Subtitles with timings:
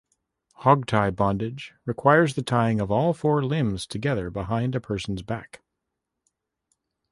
[0.63, 5.61] Hogtie bondage requires the tying of all four limbs together behind a person's back.